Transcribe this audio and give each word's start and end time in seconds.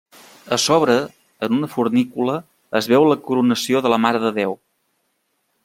A 0.55 0.57
sobre, 0.61 0.95
en 1.47 1.57
una 1.57 1.69
fornícula, 1.73 2.37
es 2.81 2.89
veu 2.95 3.05
la 3.11 3.19
Coronació 3.29 3.83
de 3.87 3.93
la 3.95 4.01
Mare 4.07 4.23
de 4.25 4.33
Déu. 4.39 4.57